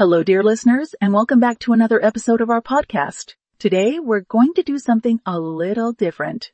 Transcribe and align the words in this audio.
Hello, 0.00 0.22
dear 0.22 0.42
listeners, 0.42 0.94
and 1.02 1.12
welcome 1.12 1.40
back 1.40 1.58
to 1.58 1.74
another 1.74 2.02
episode 2.02 2.40
of 2.40 2.48
our 2.48 2.62
podcast. 2.62 3.34
Today, 3.58 3.98
we're 3.98 4.22
going 4.22 4.54
to 4.54 4.62
do 4.62 4.78
something 4.78 5.20
a 5.26 5.38
little 5.38 5.92
different. 5.92 6.52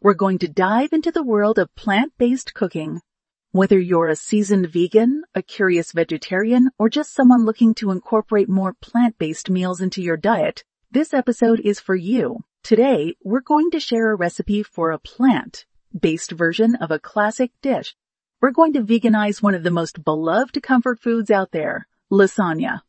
We're 0.00 0.14
going 0.14 0.38
to 0.38 0.48
dive 0.48 0.94
into 0.94 1.12
the 1.12 1.22
world 1.22 1.58
of 1.58 1.74
plant-based 1.74 2.54
cooking. 2.54 3.02
Whether 3.50 3.78
you're 3.78 4.08
a 4.08 4.16
seasoned 4.16 4.70
vegan, 4.70 5.24
a 5.34 5.42
curious 5.42 5.92
vegetarian, 5.92 6.70
or 6.78 6.88
just 6.88 7.12
someone 7.12 7.44
looking 7.44 7.74
to 7.74 7.90
incorporate 7.90 8.48
more 8.48 8.72
plant-based 8.80 9.50
meals 9.50 9.82
into 9.82 10.00
your 10.00 10.16
diet, 10.16 10.64
this 10.90 11.12
episode 11.12 11.60
is 11.60 11.78
for 11.78 11.94
you. 11.94 12.44
Today, 12.62 13.14
we're 13.22 13.40
going 13.40 13.72
to 13.72 13.78
share 13.78 14.10
a 14.10 14.16
recipe 14.16 14.62
for 14.62 14.90
a 14.90 14.98
plant-based 14.98 16.30
version 16.30 16.76
of 16.76 16.90
a 16.90 16.98
classic 16.98 17.50
dish. 17.60 17.94
We're 18.40 18.52
going 18.52 18.72
to 18.72 18.80
veganize 18.80 19.42
one 19.42 19.54
of 19.54 19.64
the 19.64 19.70
most 19.70 20.02
beloved 20.02 20.62
comfort 20.62 20.98
foods 20.98 21.30
out 21.30 21.50
there, 21.52 21.86
lasagna. 22.10 22.80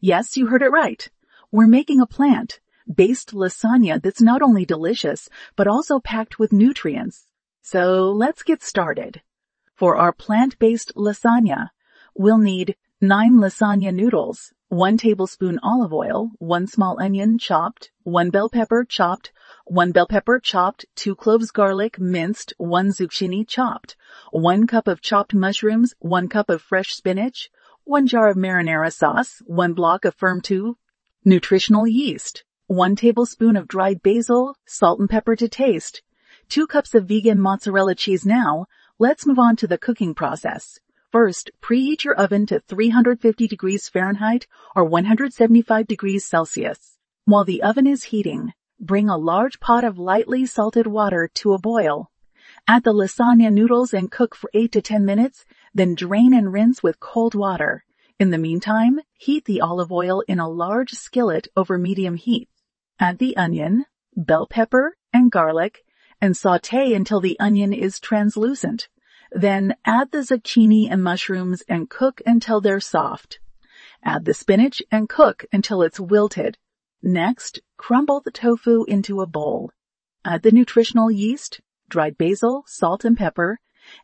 Yes, 0.00 0.36
you 0.36 0.46
heard 0.46 0.62
it 0.62 0.70
right. 0.70 1.08
We're 1.50 1.66
making 1.66 2.00
a 2.00 2.06
plant-based 2.06 3.32
lasagna 3.32 4.02
that's 4.02 4.20
not 4.20 4.42
only 4.42 4.64
delicious, 4.64 5.28
but 5.56 5.66
also 5.66 6.00
packed 6.00 6.38
with 6.38 6.52
nutrients. 6.52 7.26
So 7.62 8.10
let's 8.10 8.42
get 8.42 8.62
started. 8.62 9.22
For 9.74 9.96
our 9.96 10.12
plant-based 10.12 10.92
lasagna, 10.96 11.70
we'll 12.14 12.38
need 12.38 12.76
9 13.00 13.34
lasagna 13.34 13.94
noodles, 13.94 14.52
1 14.70 14.96
tablespoon 14.96 15.58
olive 15.62 15.92
oil, 15.92 16.32
1 16.40 16.66
small 16.66 17.00
onion 17.00 17.38
chopped, 17.38 17.90
1 18.02 18.30
bell 18.30 18.50
pepper 18.50 18.84
chopped, 18.84 19.32
1 19.66 19.92
bell 19.92 20.06
pepper 20.06 20.40
chopped, 20.40 20.84
2 20.96 21.14
cloves 21.14 21.50
garlic 21.50 21.98
minced, 21.98 22.52
1 22.58 22.88
zucchini 22.88 23.46
chopped, 23.46 23.96
1 24.32 24.66
cup 24.66 24.88
of 24.88 25.00
chopped 25.00 25.32
mushrooms, 25.32 25.94
1 26.00 26.28
cup 26.28 26.50
of 26.50 26.60
fresh 26.60 26.92
spinach, 26.92 27.50
1 27.88 28.06
jar 28.06 28.28
of 28.28 28.36
marinara 28.36 28.92
sauce, 28.92 29.40
1 29.46 29.72
block 29.72 30.04
of 30.04 30.14
firm 30.14 30.42
2 30.42 30.76
nutritional 31.24 31.86
yeast, 31.86 32.44
1 32.66 32.94
tablespoon 32.94 33.56
of 33.56 33.66
dried 33.66 34.02
basil, 34.02 34.54
salt 34.66 35.00
and 35.00 35.08
pepper 35.08 35.34
to 35.34 35.48
taste, 35.48 36.02
2 36.50 36.66
cups 36.66 36.94
of 36.94 37.06
vegan 37.06 37.40
mozzarella 37.40 37.94
cheese 37.94 38.26
now, 38.26 38.66
let's 38.98 39.24
move 39.24 39.38
on 39.38 39.56
to 39.56 39.66
the 39.66 39.78
cooking 39.78 40.14
process. 40.14 40.78
First, 41.10 41.50
preheat 41.62 42.04
your 42.04 42.14
oven 42.16 42.44
to 42.48 42.60
350 42.60 43.48
degrees 43.48 43.88
Fahrenheit 43.88 44.46
or 44.76 44.84
175 44.84 45.86
degrees 45.86 46.26
Celsius. 46.26 46.98
While 47.24 47.46
the 47.46 47.62
oven 47.62 47.86
is 47.86 48.04
heating, 48.04 48.52
bring 48.78 49.08
a 49.08 49.16
large 49.16 49.60
pot 49.60 49.84
of 49.84 49.98
lightly 49.98 50.44
salted 50.44 50.86
water 50.86 51.30
to 51.36 51.54
a 51.54 51.58
boil. 51.58 52.10
Add 52.70 52.84
the 52.84 52.92
lasagna 52.92 53.50
noodles 53.50 53.94
and 53.94 54.10
cook 54.10 54.34
for 54.34 54.50
8 54.52 54.70
to 54.72 54.82
10 54.82 55.02
minutes, 55.02 55.46
then 55.72 55.94
drain 55.94 56.34
and 56.34 56.52
rinse 56.52 56.82
with 56.82 57.00
cold 57.00 57.34
water. 57.34 57.82
In 58.18 58.28
the 58.28 58.36
meantime, 58.36 59.00
heat 59.14 59.46
the 59.46 59.62
olive 59.62 59.90
oil 59.90 60.22
in 60.28 60.38
a 60.38 60.50
large 60.50 60.90
skillet 60.90 61.48
over 61.56 61.78
medium 61.78 62.16
heat. 62.16 62.50
Add 63.00 63.16
the 63.16 63.34
onion, 63.38 63.86
bell 64.14 64.46
pepper, 64.46 64.98
and 65.14 65.32
garlic, 65.32 65.82
and 66.20 66.36
saute 66.36 66.92
until 66.92 67.22
the 67.22 67.40
onion 67.40 67.72
is 67.72 67.98
translucent. 67.98 68.90
Then 69.32 69.74
add 69.86 70.10
the 70.10 70.18
zucchini 70.18 70.90
and 70.90 71.02
mushrooms 71.02 71.62
and 71.70 71.88
cook 71.88 72.20
until 72.26 72.60
they're 72.60 72.80
soft. 72.80 73.40
Add 74.04 74.26
the 74.26 74.34
spinach 74.34 74.82
and 74.90 75.08
cook 75.08 75.46
until 75.54 75.80
it's 75.80 75.98
wilted. 75.98 76.58
Next, 77.02 77.60
crumble 77.78 78.20
the 78.20 78.30
tofu 78.30 78.84
into 78.84 79.22
a 79.22 79.26
bowl. 79.26 79.72
Add 80.22 80.42
the 80.42 80.52
nutritional 80.52 81.10
yeast, 81.10 81.62
dried 81.88 82.18
basil, 82.18 82.64
salt 82.66 83.04
and 83.04 83.16
pepper, 83.16 83.58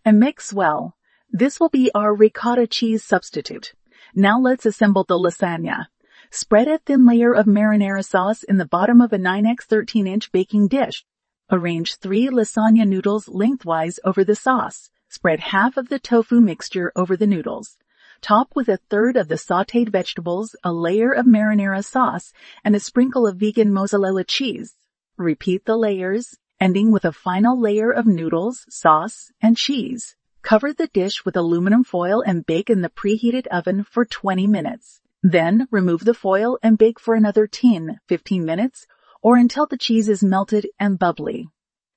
and 0.04 0.18
mix 0.18 0.52
well. 0.52 0.96
This 1.30 1.58
will 1.58 1.68
be 1.68 1.90
our 1.94 2.14
ricotta 2.14 2.66
cheese 2.66 3.02
substitute. 3.02 3.74
Now 4.14 4.38
let's 4.38 4.66
assemble 4.66 5.04
the 5.04 5.18
lasagna. 5.18 5.86
Spread 6.30 6.68
a 6.68 6.78
thin 6.78 7.06
layer 7.06 7.34
of 7.34 7.46
marinara 7.46 8.04
sauce 8.04 8.42
in 8.42 8.56
the 8.56 8.66
bottom 8.66 9.00
of 9.00 9.12
a 9.12 9.18
9x 9.18 9.62
13 9.62 10.06
inch 10.06 10.32
baking 10.32 10.68
dish. 10.68 11.04
Arrange 11.50 11.96
three 11.96 12.28
lasagna 12.28 12.86
noodles 12.86 13.28
lengthwise 13.28 13.98
over 14.04 14.24
the 14.24 14.34
sauce. 14.34 14.90
Spread 15.08 15.40
half 15.40 15.76
of 15.76 15.88
the 15.88 15.98
tofu 15.98 16.40
mixture 16.40 16.90
over 16.96 17.16
the 17.16 17.26
noodles. 17.26 17.76
Top 18.20 18.56
with 18.56 18.68
a 18.68 18.78
third 18.78 19.16
of 19.16 19.28
the 19.28 19.34
sauteed 19.34 19.90
vegetables, 19.90 20.56
a 20.64 20.72
layer 20.72 21.12
of 21.12 21.26
marinara 21.26 21.84
sauce, 21.84 22.32
and 22.64 22.74
a 22.74 22.80
sprinkle 22.80 23.26
of 23.26 23.36
vegan 23.36 23.72
mozzarella 23.72 24.24
cheese. 24.24 24.76
Repeat 25.16 25.66
the 25.66 25.76
layers, 25.76 26.36
ending 26.60 26.90
with 26.92 27.04
a 27.04 27.12
final 27.12 27.58
layer 27.60 27.90
of 27.90 28.06
noodles, 28.06 28.64
sauce, 28.68 29.32
and 29.40 29.56
cheese. 29.56 30.16
Cover 30.42 30.72
the 30.72 30.88
dish 30.88 31.24
with 31.24 31.36
aluminum 31.36 31.84
foil 31.84 32.20
and 32.20 32.44
bake 32.44 32.68
in 32.68 32.82
the 32.82 32.90
preheated 32.90 33.46
oven 33.48 33.82
for 33.82 34.04
20 34.04 34.46
minutes. 34.46 35.00
Then 35.22 35.66
remove 35.70 36.04
the 36.04 36.14
foil 36.14 36.58
and 36.62 36.76
bake 36.76 37.00
for 37.00 37.14
another 37.14 37.46
10, 37.46 37.98
15 38.08 38.44
minutes 38.44 38.86
or 39.22 39.36
until 39.36 39.66
the 39.66 39.78
cheese 39.78 40.08
is 40.08 40.22
melted 40.22 40.68
and 40.78 40.98
bubbly. 40.98 41.48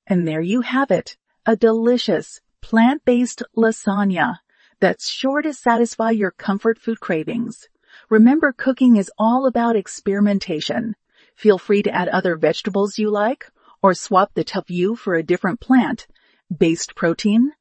And 0.07 0.25
there 0.25 0.41
you 0.41 0.62
have 0.62 0.91
it, 0.91 1.18
a 1.45 1.57
delicious 1.57 2.39
plant-based 2.62 3.44
lasagna 3.56 4.39
that's 4.79 5.09
sure 5.09 5.41
to 5.41 5.53
satisfy 5.53 6.12
your 6.12 6.31
comfort 6.31 6.79
food 6.79 7.01
cravings. 7.01 7.68
Remember 8.09 8.53
cooking 8.53 8.95
is 8.95 9.12
all 9.18 9.45
about 9.45 9.75
experimentation. 9.75 10.95
Feel 11.35 11.57
free 11.57 11.84
to 11.84 11.91
add 11.91 12.07
other 12.07 12.38
vegetables 12.38 12.97
you 12.97 13.09
like 13.09 13.51
or 13.82 13.94
swap 13.94 14.34
the 14.34 14.44
tofu 14.44 14.96
for 14.96 15.16
a 15.16 15.24
different 15.24 15.60
plant-based 15.60 16.96
protein. 16.96 17.52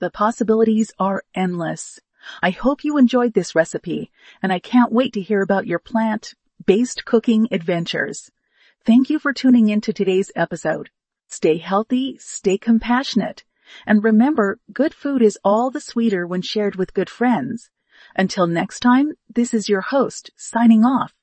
The 0.00 0.10
possibilities 0.10 0.92
are 0.98 1.22
endless. 1.34 2.00
I 2.42 2.50
hope 2.50 2.84
you 2.84 2.96
enjoyed 2.96 3.34
this 3.34 3.54
recipe 3.54 4.10
and 4.42 4.52
I 4.52 4.58
can't 4.58 4.92
wait 4.92 5.12
to 5.14 5.20
hear 5.20 5.42
about 5.42 5.66
your 5.66 5.78
plant-based 5.78 7.04
cooking 7.04 7.48
adventures. 7.50 8.30
Thank 8.84 9.10
you 9.10 9.18
for 9.18 9.32
tuning 9.32 9.68
in 9.68 9.80
to 9.82 9.92
today's 9.92 10.30
episode. 10.36 10.90
Stay 11.28 11.58
healthy, 11.58 12.16
stay 12.18 12.58
compassionate, 12.58 13.44
and 13.86 14.04
remember, 14.04 14.58
good 14.72 14.94
food 14.94 15.22
is 15.22 15.38
all 15.42 15.70
the 15.70 15.80
sweeter 15.80 16.26
when 16.26 16.42
shared 16.42 16.76
with 16.76 16.94
good 16.94 17.10
friends. 17.10 17.70
Until 18.14 18.46
next 18.46 18.80
time, 18.80 19.14
this 19.34 19.54
is 19.54 19.68
your 19.68 19.80
host 19.80 20.30
signing 20.36 20.84
off. 20.84 21.14